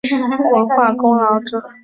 [0.51, 1.61] 文化功劳者。